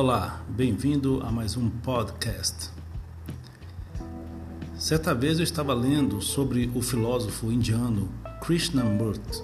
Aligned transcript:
Olá, 0.00 0.40
bem-vindo 0.48 1.20
a 1.26 1.32
mais 1.32 1.56
um 1.56 1.68
podcast. 1.68 2.70
Certa 4.78 5.12
vez 5.12 5.38
eu 5.38 5.42
estava 5.42 5.74
lendo 5.74 6.22
sobre 6.22 6.70
o 6.72 6.80
filósofo 6.80 7.50
indiano 7.50 8.08
Krishnamurti 8.40 9.42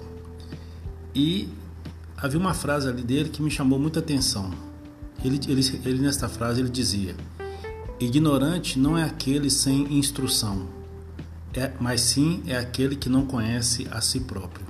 e 1.13 1.49
havia 2.15 2.39
uma 2.39 2.53
frase 2.53 2.87
ali 2.87 3.03
dele 3.03 3.27
que 3.27 3.41
me 3.41 3.51
chamou 3.51 3.77
muita 3.77 3.99
atenção. 3.99 4.49
Ele, 5.25 5.41
ele, 5.45 5.81
ele 5.83 5.99
nesta 5.99 6.29
frase 6.29 6.61
ele 6.61 6.69
dizia: 6.69 7.17
Ignorante 7.99 8.79
não 8.79 8.97
é 8.97 9.03
aquele 9.03 9.49
sem 9.49 9.97
instrução, 9.99 10.69
é, 11.53 11.73
mas 11.81 11.99
sim 11.99 12.41
é 12.47 12.55
aquele 12.55 12.95
que 12.95 13.09
não 13.09 13.25
conhece 13.25 13.89
a 13.91 13.99
si 13.99 14.21
próprio. 14.21 14.65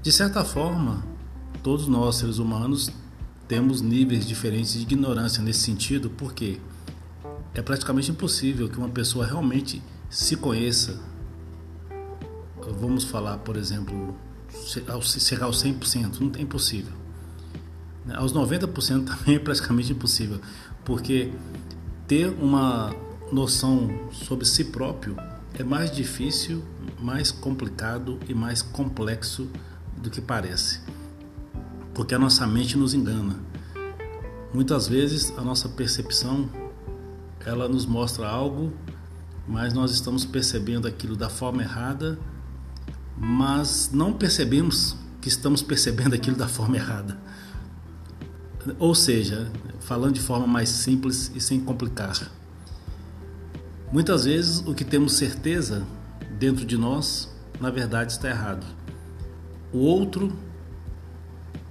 De 0.00 0.10
certa 0.10 0.42
forma, 0.46 1.04
todos 1.62 1.86
nós 1.86 2.16
seres 2.16 2.38
humanos 2.38 2.90
temos 3.46 3.80
níveis 3.80 4.26
diferentes 4.26 4.72
de 4.72 4.82
ignorância 4.82 5.42
nesse 5.42 5.60
sentido, 5.60 6.10
porque 6.10 6.60
é 7.54 7.62
praticamente 7.62 8.10
impossível 8.10 8.68
que 8.68 8.78
uma 8.78 8.88
pessoa 8.88 9.26
realmente 9.26 9.82
se 10.08 10.36
conheça. 10.36 11.00
Vamos 12.80 13.04
falar, 13.04 13.38
por 13.38 13.56
exemplo, 13.56 14.16
chegar 14.50 14.94
aos 15.46 15.62
100%, 15.62 16.20
não 16.20 16.32
é 16.36 16.42
impossível. 16.42 16.92
Né? 18.04 18.14
Aos 18.16 18.32
90% 18.32 19.04
também 19.06 19.36
é 19.36 19.38
praticamente 19.38 19.92
impossível, 19.92 20.40
porque 20.84 21.32
ter 22.08 22.28
uma 22.28 22.94
noção 23.30 24.08
sobre 24.12 24.46
si 24.46 24.64
próprio 24.64 25.16
é 25.54 25.62
mais 25.62 25.90
difícil, 25.90 26.64
mais 26.98 27.30
complicado 27.30 28.18
e 28.28 28.34
mais 28.34 28.62
complexo 28.62 29.48
do 29.96 30.10
que 30.10 30.20
parece 30.20 30.80
porque 31.94 32.14
a 32.14 32.18
nossa 32.18 32.46
mente 32.46 32.76
nos 32.76 32.92
engana. 32.92 33.36
Muitas 34.52 34.88
vezes 34.88 35.32
a 35.38 35.42
nossa 35.42 35.68
percepção 35.68 36.48
ela 37.46 37.68
nos 37.68 37.86
mostra 37.86 38.28
algo, 38.28 38.72
mas 39.46 39.72
nós 39.74 39.92
estamos 39.92 40.24
percebendo 40.24 40.88
aquilo 40.88 41.16
da 41.16 41.28
forma 41.28 41.62
errada, 41.62 42.18
mas 43.16 43.90
não 43.92 44.12
percebemos 44.12 44.96
que 45.20 45.28
estamos 45.28 45.62
percebendo 45.62 46.14
aquilo 46.14 46.36
da 46.36 46.48
forma 46.48 46.76
errada. 46.76 47.18
Ou 48.78 48.94
seja, 48.94 49.50
falando 49.80 50.14
de 50.14 50.20
forma 50.20 50.46
mais 50.46 50.68
simples 50.70 51.30
e 51.34 51.40
sem 51.40 51.60
complicar. 51.60 52.30
Muitas 53.92 54.24
vezes 54.24 54.60
o 54.66 54.74
que 54.74 54.84
temos 54.84 55.12
certeza 55.14 55.86
dentro 56.38 56.64
de 56.64 56.76
nós, 56.76 57.30
na 57.60 57.70
verdade, 57.70 58.12
está 58.12 58.28
errado. 58.28 58.66
O 59.72 59.78
outro 59.78 60.32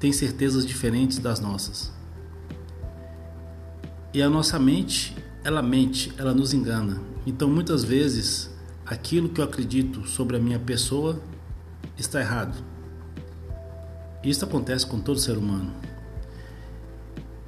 tem 0.03 0.11
certezas 0.11 0.65
diferentes 0.65 1.17
das 1.17 1.39
nossas. 1.39 1.89
E 4.13 4.21
a 4.21 4.29
nossa 4.29 4.59
mente, 4.59 5.15
ela 5.45 5.61
mente, 5.61 6.11
ela 6.17 6.33
nos 6.33 6.53
engana. 6.53 7.01
Então, 7.25 7.49
muitas 7.49 7.85
vezes, 7.85 8.49
aquilo 8.85 9.29
que 9.29 9.39
eu 9.39 9.45
acredito 9.45 10.05
sobre 10.05 10.35
a 10.35 10.39
minha 10.41 10.59
pessoa 10.59 11.21
está 11.97 12.19
errado. 12.19 12.53
Isso 14.21 14.43
acontece 14.43 14.85
com 14.85 14.99
todo 14.99 15.17
ser 15.17 15.37
humano. 15.37 15.71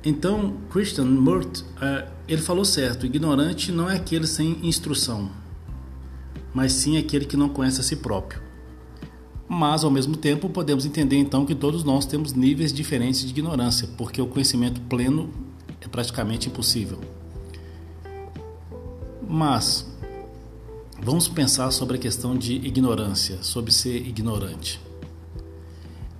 Então, 0.02 0.56
Christian 0.72 1.04
Murt, 1.04 1.62
eh, 1.82 2.08
ele 2.26 2.42
falou 2.42 2.64
certo: 2.64 3.06
ignorante 3.06 3.70
não 3.70 3.90
é 3.90 3.98
aquele 3.98 4.28
sem 4.28 4.66
instrução, 4.66 5.30
mas 6.54 6.72
sim 6.72 6.98
aquele 6.98 7.26
que 7.26 7.36
não 7.36 7.50
conhece 7.50 7.82
a 7.82 7.84
si 7.84 7.98
próprio 7.98 8.46
mas 9.48 9.84
ao 9.84 9.92
mesmo 9.92 10.18
tempo 10.18 10.50
podemos 10.50 10.86
entender 10.86 11.18
então 11.18 11.46
que 11.46 11.54
todos 11.54 11.84
nós 11.84 12.06
temos 12.06 12.34
níveis 12.34 12.74
diferentes 12.74 13.22
de 13.22 13.30
ignorância, 13.30 13.88
porque 13.98 14.22
o 14.22 14.28
conhecimento 14.28 14.82
pleno 14.82 15.30
é 15.80 15.88
praticamente 15.88 16.50
impossível. 16.50 17.00
Mas 19.28 19.86
vamos 21.02 21.28
pensar 21.28 21.72
sobre 21.72 21.98
a 21.98 22.00
questão 22.00 22.36
de 22.36 22.54
ignorância, 22.54 23.38
sobre 23.42 23.72
ser 23.72 23.98
ignorante. 23.98 24.82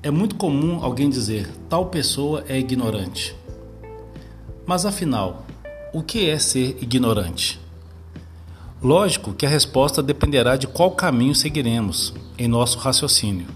É 0.04 0.12
muito 0.12 0.36
comum 0.36 0.84
alguém 0.84 1.10
dizer 1.10 1.50
tal 1.68 1.88
pessoa 1.88 2.44
é 2.48 2.60
ignorante. 2.60 3.36
Mas 4.68 4.86
afinal, 4.86 5.46
o 5.92 6.04
que 6.04 6.30
é 6.30 6.38
ser 6.38 6.78
ignorante? 6.82 7.60
Lógico 8.82 9.34
que 9.34 9.48
a 9.48 9.50
resposta 9.50 10.04
dependerá 10.04 10.56
de 10.58 10.68
qual 10.68 10.92
caminho 10.92 11.34
seguiremos 11.34 12.14
em 12.38 12.48
nosso 12.48 12.78
raciocínio. 12.78 13.48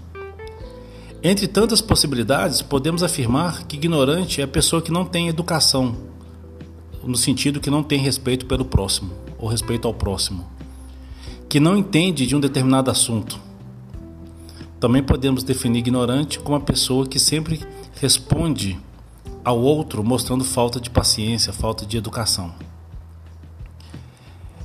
Entre 1.22 1.46
tantas 1.46 1.80
possibilidades, 1.80 2.62
podemos 2.62 3.02
afirmar 3.02 3.64
que 3.64 3.76
ignorante 3.76 4.40
é 4.40 4.44
a 4.44 4.48
pessoa 4.48 4.80
que 4.80 4.90
não 4.90 5.04
tem 5.04 5.28
educação, 5.28 5.94
no 7.04 7.16
sentido 7.16 7.60
que 7.60 7.70
não 7.70 7.82
tem 7.82 7.98
respeito 7.98 8.46
pelo 8.46 8.64
próximo, 8.64 9.12
ou 9.38 9.48
respeito 9.48 9.86
ao 9.86 9.92
próximo, 9.92 10.46
que 11.48 11.60
não 11.60 11.76
entende 11.76 12.26
de 12.26 12.34
um 12.34 12.40
determinado 12.40 12.90
assunto. 12.90 13.38
Também 14.78 15.02
podemos 15.02 15.42
definir 15.42 15.80
ignorante 15.80 16.38
como 16.38 16.56
a 16.56 16.60
pessoa 16.60 17.06
que 17.06 17.18
sempre 17.18 17.60
responde 18.00 18.78
ao 19.44 19.60
outro 19.60 20.02
mostrando 20.02 20.44
falta 20.44 20.80
de 20.80 20.88
paciência, 20.88 21.52
falta 21.52 21.84
de 21.84 21.98
educação. 21.98 22.54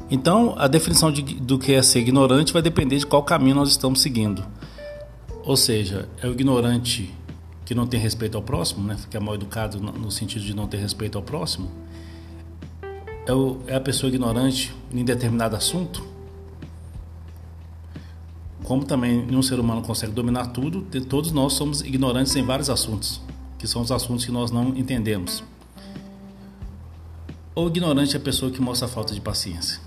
Então, 0.09 0.53
a 0.57 0.67
definição 0.67 1.11
de, 1.11 1.21
do 1.21 1.57
que 1.57 1.73
é 1.73 1.81
ser 1.81 1.99
ignorante 1.99 2.53
vai 2.53 2.61
depender 2.61 2.97
de 2.97 3.05
qual 3.05 3.23
caminho 3.23 3.55
nós 3.55 3.69
estamos 3.69 4.01
seguindo. 4.01 4.45
Ou 5.43 5.57
seja, 5.57 6.07
é 6.21 6.27
o 6.27 6.31
ignorante 6.31 7.13
que 7.65 7.73
não 7.73 7.87
tem 7.87 7.99
respeito 7.99 8.37
ao 8.37 8.43
próximo, 8.43 8.85
né? 8.85 8.97
que 9.09 9.17
é 9.17 9.19
mal 9.19 9.33
educado 9.33 9.79
no 9.79 10.11
sentido 10.11 10.45
de 10.45 10.55
não 10.55 10.67
ter 10.67 10.77
respeito 10.77 11.17
ao 11.17 11.23
próximo. 11.23 11.71
É, 13.25 13.33
o, 13.33 13.57
é 13.65 13.75
a 13.75 13.81
pessoa 13.81 14.07
ignorante 14.07 14.75
em 14.93 15.03
determinado 15.03 15.55
assunto. 15.55 16.05
Como 18.63 18.83
também 18.83 19.25
nenhum 19.25 19.41
ser 19.41 19.59
humano 19.59 19.81
consegue 19.81 20.11
dominar 20.11 20.47
tudo, 20.47 20.83
todos 21.07 21.31
nós 21.31 21.53
somos 21.53 21.81
ignorantes 21.81 22.35
em 22.35 22.43
vários 22.43 22.69
assuntos, 22.69 23.21
que 23.57 23.67
são 23.67 23.81
os 23.81 23.91
assuntos 23.91 24.25
que 24.25 24.31
nós 24.31 24.51
não 24.51 24.69
entendemos. 24.69 25.43
Ou 27.55 27.67
ignorante 27.67 28.15
é 28.15 28.19
a 28.19 28.21
pessoa 28.21 28.51
que 28.51 28.61
mostra 28.61 28.87
falta 28.87 29.13
de 29.13 29.21
paciência 29.21 29.84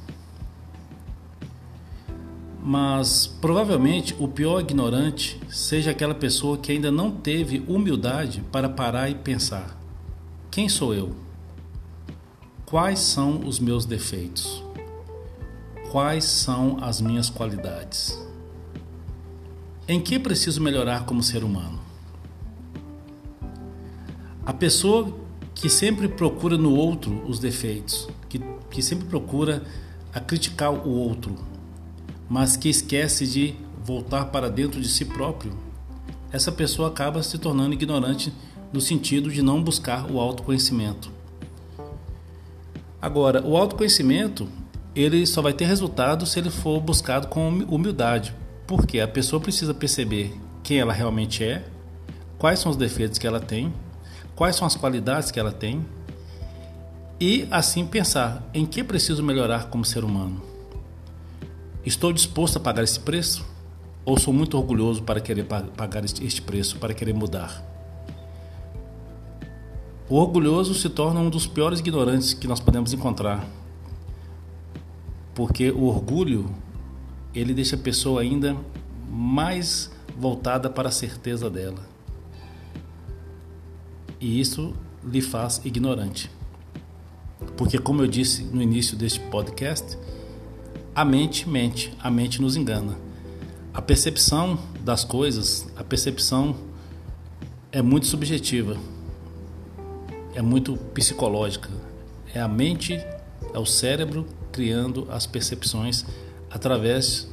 mas 2.61 3.27
provavelmente 3.27 4.15
o 4.19 4.27
pior 4.27 4.61
ignorante 4.61 5.41
seja 5.49 5.93
aquela 5.93 6.15
pessoa 6.15 6.59
que 6.59 6.73
ainda 6.73 6.91
não 6.91 7.11
teve 7.11 7.63
humildade 7.69 8.43
para 8.51 8.69
parar 8.69 9.09
e 9.09 9.15
pensar: 9.15 9.79
quem 10.51 10.69
sou 10.69 10.93
eu? 10.93 11.15
Quais 12.67 12.99
são 12.99 13.47
os 13.47 13.59
meus 13.59 13.87
defeitos? 13.87 14.63
Quais 15.91 16.25
são 16.25 16.77
as 16.83 17.01
minhas 17.01 17.31
qualidades? 17.31 18.19
Em 19.87 20.01
que 20.01 20.19
preciso 20.19 20.61
melhorar 20.61 21.07
como 21.07 21.23
ser 21.23 21.43
humano? 21.43 21.81
A 24.45 24.53
pessoa 24.53 25.15
que 25.55 25.71
sempre 25.71 26.09
procura 26.09 26.59
no 26.59 26.75
outro 26.75 27.25
os 27.27 27.39
defeitos, 27.39 28.07
que, 28.29 28.39
que 28.71 28.83
sempre 28.83 29.07
procura 29.07 29.63
a 30.13 30.21
criticar 30.21 30.71
o 30.71 30.91
outro, 30.91 31.37
mas 32.29 32.57
que 32.57 32.69
esquece 32.69 33.27
de 33.27 33.55
voltar 33.85 34.27
para 34.27 34.51
dentro 34.51 34.81
de 34.81 34.89
si 34.89 35.05
próprio, 35.05 35.57
essa 36.31 36.53
pessoa 36.53 36.89
acaba 36.89 37.23
se 37.23 37.39
tornando 37.39 37.75
ignorante 37.75 38.33
no 38.73 38.81
sentido 38.81 39.31
de 39.31 39.41
não 39.41 39.63
buscar 39.63 40.11
o 40.11 40.21
autoconhecimento. 40.21 41.11
Agora, 43.01 43.43
o 43.43 43.57
autoconhecimento, 43.57 44.49
ele 44.95 45.25
só 45.25 45.41
vai 45.41 45.53
ter 45.53 45.65
resultado 45.65 46.27
se 46.27 46.39
ele 46.39 46.51
for 46.51 46.81
buscado 46.81 47.29
com 47.29 47.49
humildade, 47.49 48.35
porque 48.67 49.01
a 49.01 49.09
pessoa 49.09 49.41
precisa 49.41 49.73
perceber 49.73 50.39
quem 50.63 50.79
ela 50.79 50.93
realmente 50.93 51.43
é, 51.43 51.65
quais 52.39 52.59
são 52.59 52.71
os 52.71 52.77
defeitos 52.77 53.19
que 53.19 53.27
ela 53.27 53.41
tem, 53.41 53.73
quais 54.35 54.57
são 54.57 54.67
as 54.67 54.77
qualidades 54.77 55.31
que 55.31 55.41
ela 55.41 55.53
tem, 55.53 55.87
e 57.21 57.49
assim 57.51 57.87
pensar 57.87 58.49
em 58.53 58.67
que 58.67 58.85
preciso 58.85 59.23
melhorar 59.23 59.69
como 59.71 59.85
ser 59.85 60.05
humano. 60.05 60.48
Estou 61.85 62.13
disposto 62.13 62.57
a 62.57 62.61
pagar 62.61 62.83
esse 62.83 62.99
preço? 62.99 63.47
Ou 64.05 64.19
sou 64.19 64.33
muito 64.33 64.57
orgulhoso 64.57 65.03
para 65.03 65.21
querer 65.21 65.45
pagar 65.45 66.05
este 66.05 66.43
preço, 66.43 66.79
para 66.79 66.95
querer 66.95 67.15
mudar? 67.15 67.65
O 70.09 70.17
orgulhoso 70.17 70.75
se 70.75 70.89
torna 70.89 71.21
um 71.21 71.29
dos 71.29 71.47
piores 71.47 71.81
ignorantes 71.81 72.33
que 72.33 72.49
nós 72.49 72.61
podemos 72.61 72.93
encontrar. 72.95 73.47
Porque 75.35 75.71
o 75.71 75.85
orgulho, 75.85 76.51
ele 77.35 77.53
deixa 77.53 77.77
a 77.77 77.79
pessoa 77.79 78.23
ainda 78.23 78.57
mais 79.11 79.91
voltada 80.17 80.71
para 80.71 80.89
a 80.89 80.93
certeza 80.93 81.51
dela. 81.51 81.87
E 84.21 84.41
isso 84.41 84.75
lhe 85.05 85.21
faz 85.21 85.61
ignorante. 85.65 86.31
Porque 87.57 87.79
como 87.79 88.03
eu 88.03 88.07
disse 88.07 88.43
no 88.45 88.63
início 88.63 88.97
deste 88.97 89.21
podcast, 89.21 89.97
a 90.99 91.05
mente 91.05 91.49
mente, 91.49 91.95
a 92.01 92.11
mente 92.11 92.43
nos 92.43 92.57
engana. 92.57 92.99
A 93.73 93.81
percepção 93.81 94.59
das 94.81 95.05
coisas, 95.05 95.69
a 95.77 95.85
percepção 95.85 96.57
é 97.71 97.81
muito 97.81 98.09
subjetiva. 98.09 98.77
é 100.35 100.43
muito 100.43 100.77
psicológica. 100.93 101.69
É 102.35 102.41
a 102.41 102.49
mente, 102.49 102.95
é 103.55 103.59
o 103.61 103.65
cérebro 103.65 104.27
criando 104.51 105.07
as 105.09 105.25
percepções 105.25 106.05
através 106.51 107.29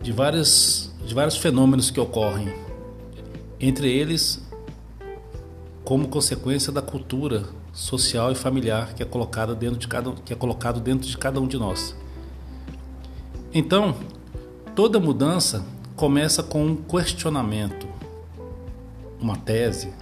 de, 0.00 0.10
várias, 0.10 0.94
de 1.06 1.12
vários 1.12 1.36
fenômenos 1.36 1.90
que 1.90 2.00
ocorrem. 2.00 2.48
Entre 3.60 3.92
eles, 3.92 4.42
como 5.84 6.08
consequência 6.08 6.72
da 6.72 6.80
cultura 6.80 7.44
social 7.70 8.32
e 8.32 8.34
familiar 8.34 8.94
que 8.94 9.02
é 9.02 9.06
colocada 9.06 9.54
dentro 9.54 9.78
de 9.78 9.86
cada 9.86 10.10
que 10.12 10.32
é 10.32 10.36
colocado 10.36 10.80
dentro 10.80 11.06
de 11.06 11.18
cada 11.18 11.38
um 11.38 11.46
de 11.46 11.58
nós. 11.58 11.94
Então, 13.56 13.94
toda 14.74 14.98
mudança 14.98 15.64
começa 15.94 16.42
com 16.42 16.66
um 16.66 16.74
questionamento, 16.74 17.86
uma 19.20 19.36
tese 19.36 19.92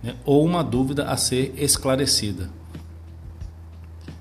né, 0.00 0.14
ou 0.24 0.44
uma 0.44 0.62
dúvida 0.62 1.08
a 1.08 1.16
ser 1.16 1.52
esclarecida. 1.56 2.48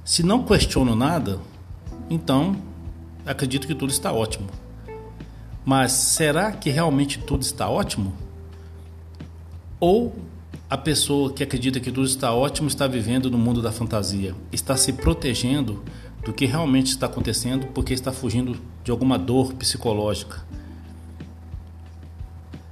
Se 0.03 0.23
não 0.23 0.43
questiono 0.43 0.95
nada, 0.95 1.39
então 2.09 2.55
acredito 3.23 3.67
que 3.67 3.75
tudo 3.75 3.91
está 3.91 4.11
ótimo. 4.11 4.47
Mas 5.63 5.91
será 5.91 6.51
que 6.51 6.71
realmente 6.71 7.19
tudo 7.19 7.43
está 7.43 7.69
ótimo? 7.69 8.11
Ou 9.79 10.15
a 10.67 10.77
pessoa 10.77 11.31
que 11.31 11.43
acredita 11.43 11.79
que 11.79 11.91
tudo 11.91 12.07
está 12.07 12.33
ótimo 12.33 12.67
está 12.67 12.87
vivendo 12.87 13.29
no 13.29 13.37
mundo 13.37 13.61
da 13.61 13.71
fantasia, 13.71 14.33
está 14.51 14.75
se 14.75 14.93
protegendo 14.93 15.83
do 16.23 16.33
que 16.33 16.45
realmente 16.45 16.87
está 16.87 17.05
acontecendo 17.05 17.67
porque 17.67 17.93
está 17.93 18.11
fugindo 18.11 18.57
de 18.83 18.91
alguma 18.91 19.17
dor 19.17 19.53
psicológica. 19.53 20.41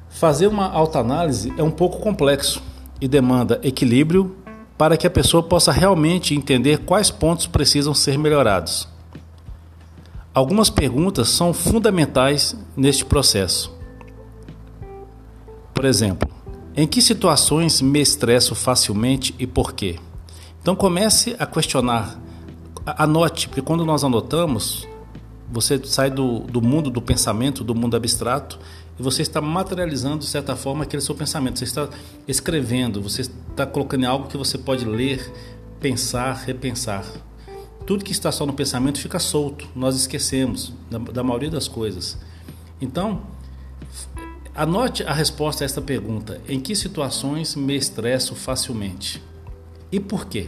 Fazer 0.10 0.48
uma 0.48 0.70
autoanálise 0.70 1.54
é 1.58 1.64
um 1.64 1.72
pouco 1.72 2.00
complexo 2.00 2.62
e 3.00 3.08
demanda 3.08 3.60
equilíbrio 3.64 4.36
para 4.78 4.96
que 4.96 5.08
a 5.08 5.12
pessoa 5.12 5.44
possa 5.44 5.72
realmente 5.72 6.36
entender 6.36 6.80
quais 6.80 7.10
pontos 7.10 7.48
precisam 7.48 7.94
ser 7.94 8.18
melhorados. 8.18 8.88
Algumas 10.34 10.70
perguntas 10.70 11.30
são 11.30 11.54
fundamentais 11.54 12.56
neste 12.78 13.04
processo. 13.04 13.76
Por 15.74 15.86
exemplo, 15.86 16.30
em 16.76 16.88
que 16.88 17.02
situações 17.02 17.82
me 17.82 18.00
estresso 18.00 18.54
facilmente 18.54 19.36
e 19.40 19.48
por 19.48 19.74
quê? 19.74 19.98
Então 20.62 20.76
comece 20.76 21.36
a 21.40 21.46
questionar. 21.46 22.21
Anote, 22.86 23.48
porque 23.48 23.62
quando 23.62 23.86
nós 23.86 24.04
anotamos, 24.04 24.88
você 25.52 25.80
sai 25.84 26.10
do, 26.10 26.40
do 26.40 26.62
mundo 26.62 26.90
do 26.90 27.02
pensamento, 27.02 27.64
do 27.64 27.76
mundo 27.76 27.96
abstrato, 27.96 28.60
e 29.00 29.04
você 29.04 29.22
está 29.22 29.42
materializando 29.42 30.20
de 30.20 30.28
certa 30.28 30.56
forma 30.56 30.84
aquele 30.84 31.02
seu 31.02 31.16
pensamento. 31.16 31.60
Você 31.60 31.66
está 31.66 31.90
escrevendo, 32.28 33.02
você 33.02 33.22
está 33.22 33.66
colocando 33.66 34.06
algo 34.06 34.28
que 34.28 34.38
você 34.38 34.58
pode 34.58 34.86
ler, 34.86 35.32
pensar, 35.80 36.34
repensar. 36.34 37.06
Tudo 37.86 38.06
que 38.06 38.12
está 38.12 38.32
só 38.32 38.46
no 38.46 38.54
pensamento 38.54 39.00
fica 39.00 39.20
solto, 39.20 39.68
nós 39.76 39.96
esquecemos 39.96 40.74
da, 40.90 40.98
da 40.98 41.24
maioria 41.24 41.50
das 41.50 41.68
coisas. 41.68 42.18
Então, 42.80 43.22
Anote 44.54 45.04
a 45.04 45.14
resposta 45.14 45.64
a 45.64 45.66
esta 45.66 45.82
pergunta: 45.82 46.42
em 46.48 46.60
que 46.60 46.76
situações 46.76 47.56
me 47.56 47.76
estresso 47.76 48.36
facilmente? 48.36 49.24
E 49.92 50.00
por 50.00 50.26
quê? 50.26 50.48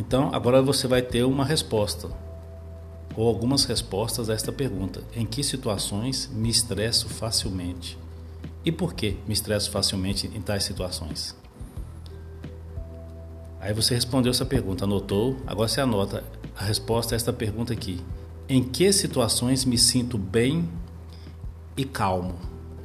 Então, 0.00 0.30
agora 0.32 0.62
você 0.62 0.88
vai 0.88 1.02
ter 1.02 1.24
uma 1.24 1.44
resposta 1.44 2.08
ou 3.14 3.28
algumas 3.28 3.66
respostas 3.66 4.30
a 4.30 4.34
esta 4.34 4.50
pergunta: 4.50 5.02
em 5.14 5.26
que 5.26 5.44
situações 5.44 6.26
me 6.32 6.48
estresso 6.48 7.06
facilmente? 7.06 7.98
E 8.64 8.72
por 8.72 8.94
que 8.94 9.18
me 9.26 9.34
estresso 9.34 9.70
facilmente 9.70 10.26
em 10.34 10.40
tais 10.40 10.64
situações? 10.64 11.36
Aí 13.60 13.74
você 13.74 13.94
respondeu 13.94 14.30
essa 14.30 14.46
pergunta, 14.46 14.84
anotou, 14.84 15.36
agora 15.46 15.68
você 15.68 15.82
anota 15.82 16.24
a 16.56 16.64
resposta 16.64 17.14
a 17.14 17.16
esta 17.16 17.30
pergunta 17.30 17.74
aqui: 17.74 18.02
em 18.48 18.64
que 18.64 18.90
situações 18.94 19.66
me 19.66 19.76
sinto 19.76 20.16
bem 20.16 20.66
e 21.76 21.84
calmo. 21.84 22.36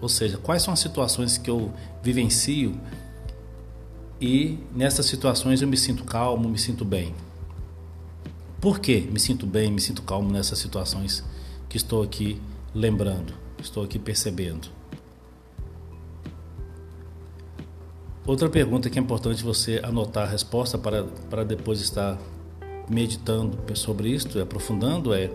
Ou 0.01 0.09
seja, 0.09 0.37
quais 0.37 0.63
são 0.63 0.73
as 0.73 0.81
situações 0.81 1.37
que 1.37 1.49
eu 1.49 1.71
vivencio 2.03 2.77
e 4.25 4.57
nessas 4.75 5.05
situações 5.05 5.61
eu 5.61 5.67
me 5.67 5.77
sinto 5.77 6.03
calmo, 6.03 6.49
me 6.49 6.57
sinto 6.57 6.83
bem. 6.83 7.13
Por 8.59 8.79
que 8.79 9.01
me 9.01 9.19
sinto 9.19 9.45
bem, 9.45 9.71
me 9.71 9.79
sinto 9.79 10.01
calmo 10.01 10.31
nessas 10.31 10.57
situações 10.57 11.23
que 11.69 11.77
estou 11.77 12.01
aqui 12.01 12.41
lembrando, 12.73 13.35
estou 13.61 13.83
aqui 13.83 13.99
percebendo? 13.99 14.69
Outra 18.25 18.49
pergunta 18.49 18.89
que 18.89 18.97
é 18.97 19.01
importante 19.01 19.43
você 19.43 19.79
anotar 19.83 20.23
a 20.23 20.31
resposta 20.31 20.75
para, 20.75 21.03
para 21.29 21.43
depois 21.43 21.79
estar 21.79 22.17
meditando 22.89 23.55
sobre 23.75 24.09
isto 24.09 24.41
aprofundando 24.41 25.13
é: 25.13 25.29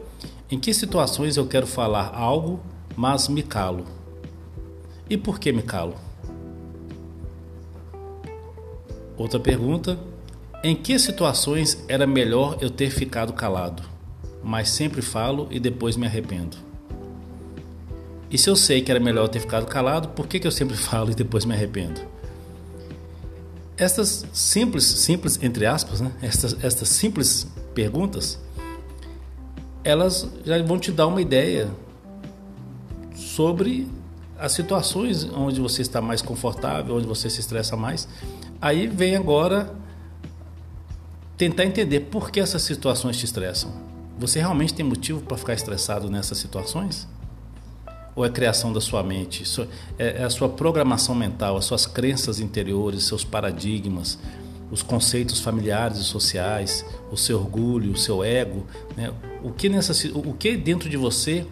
em 0.50 0.58
que 0.58 0.74
situações 0.74 1.36
eu 1.36 1.46
quero 1.46 1.66
falar 1.68 2.12
algo 2.12 2.58
mas 2.96 3.28
me 3.28 3.44
calo. 3.44 3.84
E 5.08 5.16
por 5.16 5.38
que 5.38 5.52
me 5.52 5.62
calo? 5.62 6.09
Outra 9.20 9.38
pergunta: 9.38 9.98
em 10.64 10.74
que 10.74 10.98
situações 10.98 11.84
era 11.86 12.06
melhor 12.06 12.56
eu 12.62 12.70
ter 12.70 12.88
ficado 12.90 13.34
calado, 13.34 13.82
mas 14.42 14.70
sempre 14.70 15.02
falo 15.02 15.46
e 15.50 15.60
depois 15.60 15.94
me 15.94 16.06
arrependo? 16.06 16.56
E 18.30 18.38
se 18.38 18.48
eu 18.48 18.56
sei 18.56 18.80
que 18.80 18.90
era 18.90 18.98
melhor 18.98 19.28
ter 19.28 19.40
ficado 19.40 19.66
calado, 19.66 20.08
por 20.08 20.26
que, 20.26 20.40
que 20.40 20.46
eu 20.46 20.50
sempre 20.50 20.74
falo 20.78 21.10
e 21.10 21.14
depois 21.14 21.44
me 21.44 21.52
arrependo? 21.52 22.00
Estas 23.76 24.24
simples, 24.32 24.84
simples 24.84 25.38
entre 25.42 25.66
aspas, 25.66 26.00
né? 26.00 26.12
estas, 26.22 26.56
estas 26.64 26.88
simples 26.88 27.46
perguntas, 27.74 28.38
elas 29.84 30.26
já 30.46 30.62
vão 30.62 30.78
te 30.78 30.90
dar 30.90 31.06
uma 31.06 31.20
ideia 31.20 31.68
sobre 33.14 33.86
as 34.38 34.52
situações 34.52 35.24
onde 35.24 35.60
você 35.60 35.82
está 35.82 36.00
mais 36.00 36.22
confortável, 36.22 36.96
onde 36.96 37.06
você 37.06 37.28
se 37.28 37.40
estressa 37.40 37.76
mais. 37.76 38.08
Aí 38.60 38.86
vem 38.86 39.16
agora 39.16 39.74
tentar 41.36 41.64
entender 41.64 42.00
por 42.00 42.30
que 42.30 42.38
essas 42.38 42.62
situações 42.62 43.16
te 43.16 43.24
estressam. 43.24 43.72
Você 44.18 44.38
realmente 44.38 44.74
tem 44.74 44.84
motivo 44.84 45.22
para 45.22 45.38
ficar 45.38 45.54
estressado 45.54 46.10
nessas 46.10 46.36
situações? 46.36 47.08
Ou 48.14 48.26
é 48.26 48.28
criação 48.28 48.70
da 48.70 48.80
sua 48.80 49.02
mente? 49.02 49.44
É, 49.98 50.20
é 50.20 50.24
a 50.24 50.28
sua 50.28 50.50
programação 50.50 51.14
mental, 51.14 51.56
as 51.56 51.64
suas 51.64 51.86
crenças 51.86 52.38
interiores, 52.38 53.04
seus 53.04 53.24
paradigmas, 53.24 54.18
os 54.70 54.82
conceitos 54.82 55.40
familiares 55.40 55.96
e 55.96 56.04
sociais, 56.04 56.84
o 57.10 57.16
seu 57.16 57.38
orgulho, 57.38 57.92
o 57.92 57.96
seu 57.96 58.22
ego? 58.22 58.66
Né? 58.94 59.10
O, 59.42 59.50
que 59.50 59.70
nessa, 59.70 59.92
o 60.14 60.34
que 60.34 60.54
dentro 60.58 60.90
de 60.90 60.98
você 60.98 61.46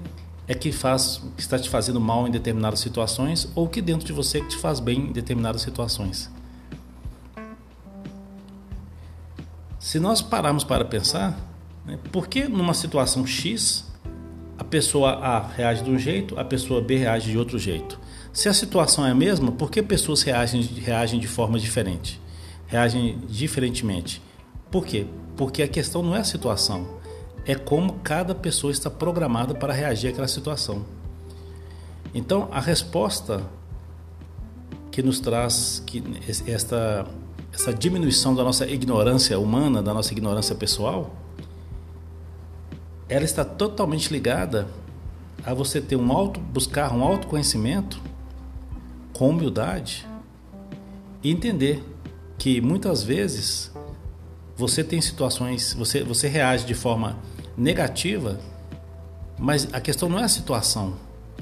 é 0.46 0.52
que 0.52 0.70
faz 0.70 1.22
que 1.34 1.40
está 1.40 1.58
te 1.58 1.70
fazendo 1.70 1.98
mal 1.98 2.28
em 2.28 2.30
determinadas 2.30 2.80
situações 2.80 3.48
ou 3.54 3.66
que 3.66 3.80
dentro 3.80 4.06
de 4.06 4.12
você 4.12 4.42
que 4.42 4.48
te 4.48 4.56
faz 4.58 4.80
bem 4.80 5.08
em 5.08 5.12
determinadas 5.12 5.62
situações. 5.62 6.30
Se 9.88 9.98
nós 9.98 10.20
pararmos 10.20 10.64
para 10.64 10.84
pensar, 10.84 11.34
né, 11.86 11.98
por 12.12 12.28
que 12.28 12.46
numa 12.46 12.74
situação 12.74 13.26
X 13.26 13.86
a 14.58 14.62
pessoa 14.62 15.12
A 15.12 15.40
reage 15.40 15.82
de 15.82 15.90
um 15.90 15.98
jeito, 15.98 16.38
a 16.38 16.44
pessoa 16.44 16.82
B 16.82 16.98
reage 16.98 17.30
de 17.30 17.38
outro 17.38 17.58
jeito? 17.58 17.98
Se 18.30 18.50
a 18.50 18.52
situação 18.52 19.06
é 19.06 19.12
a 19.12 19.14
mesma, 19.14 19.50
por 19.50 19.70
que 19.70 19.82
pessoas 19.82 20.20
reagem, 20.20 20.60
reagem 20.60 21.18
de 21.18 21.26
forma 21.26 21.58
diferente? 21.58 22.20
Reagem 22.66 23.18
diferentemente? 23.30 24.20
Por 24.70 24.84
quê? 24.84 25.06
Porque 25.38 25.62
a 25.62 25.68
questão 25.68 26.02
não 26.02 26.14
é 26.14 26.18
a 26.18 26.24
situação, 26.24 26.86
é 27.46 27.54
como 27.54 27.94
cada 28.00 28.34
pessoa 28.34 28.70
está 28.70 28.90
programada 28.90 29.54
para 29.54 29.72
reagir 29.72 30.10
àquela 30.10 30.28
situação. 30.28 30.84
Então, 32.12 32.46
a 32.52 32.60
resposta 32.60 33.42
que 34.90 35.02
nos 35.02 35.18
traz 35.18 35.82
que 35.86 36.04
esta, 36.46 37.06
essa 37.52 37.72
diminuição 37.72 38.34
da 38.34 38.44
nossa 38.44 38.66
ignorância 38.66 39.38
humana, 39.38 39.82
da 39.82 39.92
nossa 39.92 40.12
ignorância 40.12 40.54
pessoal, 40.54 41.14
ela 43.08 43.24
está 43.24 43.44
totalmente 43.44 44.12
ligada 44.12 44.68
a 45.44 45.54
você 45.54 45.80
ter 45.80 45.96
um 45.96 46.12
auto, 46.12 46.38
buscar 46.40 46.92
um 46.92 47.02
autoconhecimento 47.02 48.00
com 49.12 49.30
humildade 49.30 50.06
e 51.22 51.30
entender 51.30 51.82
que 52.36 52.60
muitas 52.60 53.02
vezes 53.02 53.72
você 54.56 54.84
tem 54.84 55.00
situações, 55.00 55.72
você, 55.72 56.02
você 56.02 56.28
reage 56.28 56.66
de 56.66 56.74
forma 56.74 57.18
negativa, 57.56 58.38
mas 59.38 59.68
a 59.72 59.80
questão 59.80 60.08
não 60.08 60.18
é 60.18 60.24
a 60.24 60.28
situação. 60.28 60.94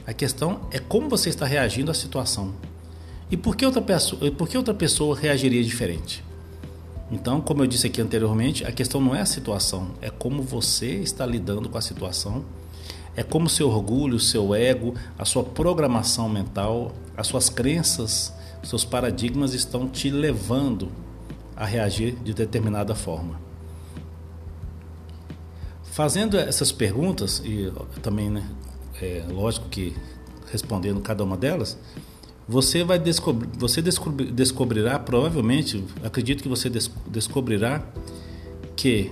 A 0.06 0.12
questão 0.12 0.60
é 0.70 0.78
como 0.78 1.08
você 1.08 1.28
está 1.28 1.46
reagindo 1.46 1.90
à 1.90 1.94
situação. 1.94 2.54
E 3.30 3.36
por 3.36 3.56
que 3.56 3.66
outra 3.66 3.82
pessoa, 3.82 4.30
por 4.30 4.48
que 4.48 4.56
outra 4.56 4.74
pessoa 4.74 5.16
reagiria 5.16 5.62
diferente? 5.62 6.24
Então, 7.10 7.40
como 7.40 7.62
eu 7.62 7.66
disse 7.66 7.86
aqui 7.86 8.00
anteriormente, 8.00 8.64
a 8.64 8.72
questão 8.72 9.00
não 9.00 9.14
é 9.14 9.20
a 9.20 9.26
situação, 9.26 9.92
é 10.00 10.10
como 10.10 10.42
você 10.42 10.94
está 10.96 11.24
lidando 11.24 11.68
com 11.68 11.78
a 11.78 11.80
situação, 11.80 12.44
é 13.16 13.22
como 13.22 13.48
seu 13.48 13.68
orgulho, 13.68 14.18
seu 14.18 14.54
ego, 14.54 14.94
a 15.18 15.24
sua 15.24 15.42
programação 15.42 16.28
mental, 16.28 16.92
as 17.16 17.26
suas 17.26 17.48
crenças, 17.48 18.32
seus 18.62 18.84
paradigmas 18.84 19.54
estão 19.54 19.88
te 19.88 20.10
levando 20.10 20.90
a 21.56 21.64
reagir 21.64 22.16
de 22.16 22.34
determinada 22.34 22.94
forma. 22.94 23.40
Fazendo 25.84 26.36
essas 26.36 26.72
perguntas, 26.72 27.40
e 27.44 27.72
também, 28.02 28.28
né, 28.28 28.46
é 29.00 29.24
lógico 29.30 29.68
que 29.68 29.96
respondendo 30.50 31.00
cada 31.00 31.24
uma 31.24 31.36
delas, 31.36 31.78
você 32.48 32.84
vai 32.84 32.98
descobrir, 32.98 33.48
você 33.58 33.82
descobrir, 33.82 34.30
descobrirá 34.30 34.98
provavelmente, 34.98 35.82
acredito 36.02 36.42
que 36.42 36.48
você 36.48 36.70
des, 36.70 36.90
descobrirá 37.08 37.84
que 38.76 39.10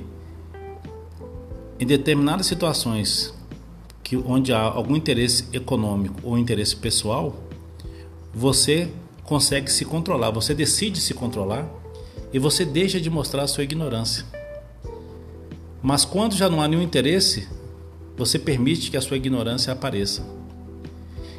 em 1.81 1.87
determinadas 1.87 2.47
situações 2.47 3.35
que 4.03 4.17
onde 4.17 4.53
há 4.53 4.61
algum 4.61 4.95
interesse 4.95 5.47
econômico 5.53 6.21
ou 6.23 6.38
interesse 6.38 6.76
pessoal, 6.76 7.35
você 8.33 8.88
consegue 9.25 9.73
se 9.73 9.85
controlar, 9.85 10.31
você 10.31 10.55
decide 10.55 11.00
se 11.00 11.14
controlar 11.14 11.67
e 12.33 12.38
você 12.38 12.64
deixa 12.64 13.00
de 13.00 13.09
mostrar 13.09 13.45
a 13.45 13.49
sua 13.49 13.64
ignorância. 13.64 14.25
Mas 15.83 16.05
quando 16.05 16.37
já 16.37 16.49
não 16.49 16.61
há 16.61 16.69
nenhum 16.69 16.83
interesse, 16.83 17.49
você 18.17 18.38
permite 18.38 18.91
que 18.91 18.97
a 18.97 19.00
sua 19.00 19.17
ignorância 19.17 19.73
apareça. 19.73 20.25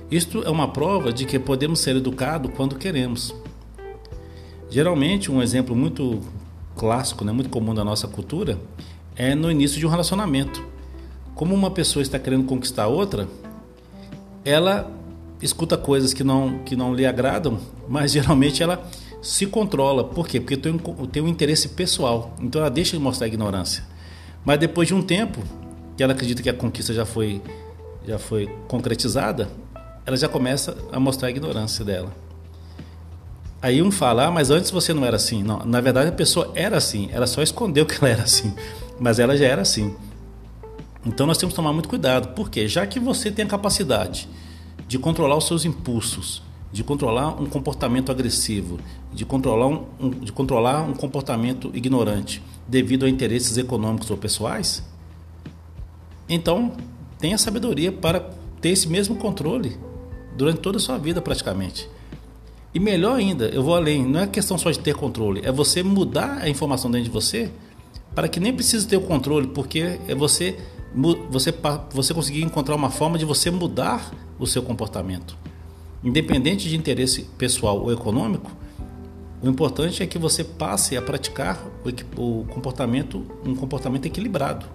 Isto 0.09 0.43
é 0.43 0.49
uma 0.49 0.67
prova 0.67 1.11
de 1.11 1.25
que 1.25 1.39
podemos 1.39 1.79
ser 1.79 1.95
educados 1.95 2.51
quando 2.55 2.75
queremos. 2.75 3.33
Geralmente, 4.69 5.31
um 5.31 5.41
exemplo 5.41 5.75
muito 5.75 6.21
clássico, 6.75 7.23
né, 7.25 7.31
muito 7.31 7.49
comum 7.49 7.73
da 7.73 7.83
nossa 7.83 8.07
cultura, 8.07 8.59
é 9.15 9.33
no 9.33 9.49
início 9.49 9.79
de 9.79 9.85
um 9.85 9.89
relacionamento. 9.89 10.63
Como 11.33 11.55
uma 11.55 11.71
pessoa 11.71 12.03
está 12.03 12.19
querendo 12.19 12.45
conquistar 12.45 12.87
outra, 12.87 13.27
ela 14.43 14.91
escuta 15.41 15.77
coisas 15.77 16.13
que 16.13 16.23
não, 16.23 16.59
que 16.59 16.75
não 16.75 16.93
lhe 16.93 17.05
agradam, 17.05 17.59
mas 17.87 18.11
geralmente 18.13 18.61
ela 18.61 18.87
se 19.21 19.47
controla. 19.47 20.03
Por 20.03 20.27
quê? 20.27 20.39
Porque 20.39 20.55
tem, 20.55 20.77
tem 21.11 21.23
um 21.23 21.27
interesse 21.27 21.69
pessoal. 21.69 22.35
Então 22.39 22.61
ela 22.61 22.69
deixa 22.69 22.95
de 22.95 23.01
mostrar 23.01 23.27
ignorância. 23.27 23.83
Mas 24.45 24.59
depois 24.59 24.87
de 24.87 24.93
um 24.93 25.01
tempo, 25.01 25.41
que 25.97 26.03
ela 26.03 26.13
acredita 26.13 26.43
que 26.43 26.49
a 26.49 26.53
conquista 26.53 26.93
já 26.93 27.05
foi, 27.05 27.41
já 28.05 28.19
foi 28.19 28.47
concretizada, 28.67 29.49
ela 30.05 30.15
já 30.15 30.29
começa 30.29 30.77
a 30.91 30.99
mostrar 30.99 31.29
a 31.29 31.31
ignorância 31.31 31.83
dela. 31.83 32.13
Aí 33.61 33.81
um 33.81 33.89
fala, 33.89 34.27
ah, 34.27 34.31
mas 34.31 34.51
antes 34.51 34.69
você 34.69 34.93
não 34.93 35.03
era 35.03 35.15
assim. 35.15 35.41
Não, 35.41 35.65
na 35.65 35.81
verdade 35.81 36.09
a 36.09 36.11
pessoa 36.11 36.51
era 36.53 36.77
assim, 36.77 37.09
ela 37.11 37.25
só 37.25 37.41
escondeu 37.41 37.85
que 37.87 37.95
ela 37.95 38.09
era 38.09 38.23
assim, 38.23 38.53
mas 38.99 39.17
ela 39.17 39.35
já 39.35 39.45
era 39.45 39.63
assim. 39.63 39.95
Então 41.03 41.25
nós 41.25 41.37
temos 41.37 41.53
que 41.53 41.55
tomar 41.55 41.73
muito 41.73 41.89
cuidado, 41.89 42.35
porque 42.35 42.67
já 42.67 42.85
que 42.85 42.99
você 42.99 43.31
tem 43.31 43.45
a 43.45 43.47
capacidade 43.47 44.29
de 44.87 44.99
controlar 44.99 45.35
os 45.35 45.47
seus 45.47 45.65
impulsos, 45.65 46.43
de 46.71 46.83
controlar 46.83 47.41
um 47.41 47.45
comportamento 47.47 48.11
agressivo, 48.11 48.79
de 49.11 49.25
controlar 49.25 49.67
um, 49.67 49.85
um, 49.99 50.09
de 50.09 50.31
controlar 50.31 50.83
um 50.83 50.93
comportamento 50.93 51.71
ignorante 51.73 52.43
devido 52.67 53.05
a 53.05 53.09
interesses 53.09 53.57
econômicos 53.57 54.11
ou 54.11 54.17
pessoais, 54.17 54.83
então 56.27 56.73
tenha 57.17 57.37
sabedoria 57.37 57.91
para 57.91 58.29
ter 58.61 58.69
esse 58.69 58.87
mesmo 58.87 59.15
controle 59.15 59.77
durante 60.35 60.59
toda 60.59 60.77
a 60.77 60.79
sua 60.79 60.97
vida 60.97 61.21
praticamente. 61.21 61.89
E 62.73 62.79
melhor 62.79 63.15
ainda, 63.15 63.45
eu 63.45 63.63
vou 63.63 63.73
além, 63.73 64.05
não 64.05 64.19
é 64.19 64.27
questão 64.27 64.57
só 64.57 64.69
de 64.69 64.79
ter 64.79 64.93
controle, 64.95 65.41
é 65.45 65.51
você 65.51 65.81
mudar 65.81 66.39
a 66.41 66.49
informação 66.49 66.91
dentro 66.91 67.05
de 67.05 67.11
você 67.11 67.49
para 68.13 68.27
que 68.27 68.39
nem 68.39 68.53
precise 68.53 68.87
ter 68.87 68.97
o 68.97 69.01
controle, 69.01 69.47
porque 69.47 69.99
é 70.07 70.15
você 70.15 70.57
você 71.29 71.53
você 71.91 72.13
conseguir 72.13 72.41
encontrar 72.41 72.75
uma 72.75 72.89
forma 72.89 73.17
de 73.17 73.25
você 73.25 73.51
mudar 73.51 74.11
o 74.39 74.47
seu 74.47 74.61
comportamento. 74.61 75.37
Independente 76.03 76.69
de 76.69 76.75
interesse 76.75 77.23
pessoal 77.37 77.81
ou 77.81 77.91
econômico, 77.91 78.51
o 79.41 79.49
importante 79.49 80.01
é 80.03 80.07
que 80.07 80.17
você 80.17 80.43
passe 80.43 80.95
a 80.95 81.01
praticar 81.01 81.65
o 82.17 82.45
comportamento, 82.49 83.25
um 83.45 83.55
comportamento 83.55 84.05
equilibrado, 84.05 84.65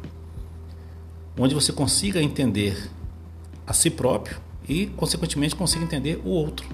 onde 1.39 1.55
você 1.55 1.73
consiga 1.73 2.23
entender 2.23 2.91
a 3.67 3.73
si 3.73 3.89
próprio 3.91 4.39
e, 4.71 4.87
consequentemente, 4.87 5.57
consiga 5.57 5.85
entender 5.85 6.23
o 6.25 6.29
outro. 6.29 6.65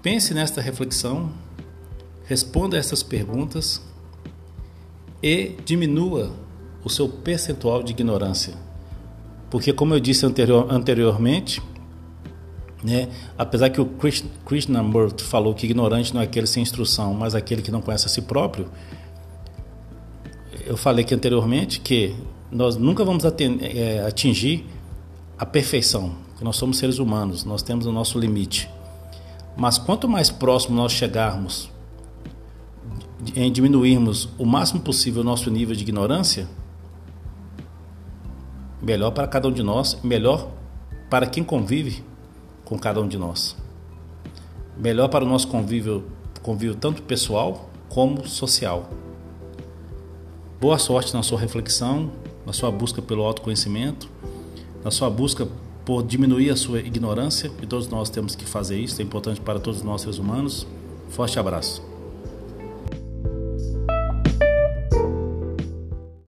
Pense 0.00 0.32
nesta 0.32 0.60
reflexão, 0.60 1.32
responda 2.26 2.78
essas 2.78 3.02
perguntas 3.02 3.82
e 5.20 5.56
diminua 5.64 6.32
o 6.84 6.88
seu 6.88 7.08
percentual 7.08 7.82
de 7.82 7.90
ignorância. 7.90 8.54
Porque, 9.50 9.72
como 9.72 9.94
eu 9.94 9.98
disse 9.98 10.24
anterior, 10.24 10.68
anteriormente, 10.70 11.60
né, 12.84 13.08
apesar 13.36 13.70
que 13.70 13.80
o 13.80 13.90
Krishnamurti 14.46 15.24
falou 15.24 15.54
que 15.54 15.66
ignorante 15.66 16.14
não 16.14 16.20
é 16.20 16.24
aquele 16.24 16.46
sem 16.46 16.62
instrução, 16.62 17.12
mas 17.14 17.34
aquele 17.34 17.62
que 17.62 17.72
não 17.72 17.80
conhece 17.80 18.06
a 18.06 18.08
si 18.08 18.22
próprio, 18.22 18.68
eu 20.64 20.76
falei 20.76 21.04
que 21.04 21.12
anteriormente 21.12 21.80
que 21.80 22.14
nós 22.48 22.76
nunca 22.76 23.04
vamos 23.04 23.24
é, 23.24 24.04
atingir 24.06 24.64
a 25.38 25.46
perfeição, 25.46 26.16
que 26.36 26.42
nós 26.42 26.56
somos 26.56 26.78
seres 26.78 26.98
humanos, 26.98 27.44
nós 27.44 27.62
temos 27.62 27.86
o 27.86 27.92
nosso 27.92 28.18
limite. 28.18 28.68
Mas 29.56 29.78
quanto 29.78 30.08
mais 30.08 30.30
próximo 30.30 30.74
nós 30.74 30.90
chegarmos 30.90 31.70
em 33.36 33.50
diminuirmos 33.50 34.28
o 34.36 34.44
máximo 34.44 34.80
possível 34.80 35.22
o 35.22 35.24
nosso 35.24 35.48
nível 35.50 35.76
de 35.76 35.82
ignorância, 35.82 36.48
melhor 38.82 39.12
para 39.12 39.28
cada 39.28 39.46
um 39.46 39.52
de 39.52 39.62
nós, 39.62 39.98
melhor 40.02 40.50
para 41.08 41.26
quem 41.26 41.44
convive 41.44 42.04
com 42.64 42.76
cada 42.76 43.00
um 43.00 43.06
de 43.06 43.16
nós. 43.16 43.56
Melhor 44.76 45.08
para 45.08 45.24
o 45.24 45.28
nosso 45.28 45.46
convívio, 45.46 46.04
convívio 46.42 46.74
tanto 46.74 47.02
pessoal 47.02 47.70
como 47.88 48.26
social. 48.26 48.90
Boa 50.60 50.78
sorte 50.78 51.14
na 51.14 51.22
sua 51.22 51.38
reflexão, 51.38 52.10
na 52.44 52.52
sua 52.52 52.70
busca 52.70 53.00
pelo 53.00 53.22
autoconhecimento 53.22 54.08
na 54.84 54.90
sua 54.90 55.10
busca 55.10 55.48
por 55.84 56.02
diminuir 56.02 56.50
a 56.50 56.56
sua 56.56 56.80
ignorância, 56.80 57.50
e 57.62 57.66
todos 57.66 57.88
nós 57.88 58.10
temos 58.10 58.36
que 58.36 58.44
fazer 58.44 58.78
isso, 58.78 59.00
é 59.00 59.04
importante 59.04 59.40
para 59.40 59.58
todos 59.58 59.82
nós 59.82 60.02
seres 60.02 60.18
humanos. 60.18 60.66
Forte 61.08 61.38
abraço. 61.38 61.87